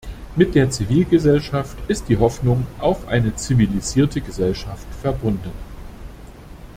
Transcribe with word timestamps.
Mit 0.35 0.55
der 0.55 0.71
Zivilgesellschaft 0.71 1.77
ist 1.87 2.09
die 2.09 2.17
Hoffnung 2.17 2.65
auf 2.79 3.07
eine 3.07 3.35
zivilisierte 3.35 4.19
Gesellschaft 4.21 4.87
verbunden. 4.99 5.51